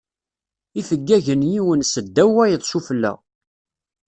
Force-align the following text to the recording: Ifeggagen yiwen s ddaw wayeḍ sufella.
Ifeggagen 0.79 1.41
yiwen 1.51 1.81
s 1.91 1.93
ddaw 2.05 2.29
wayeḍ 2.35 2.61
sufella. 2.65 3.13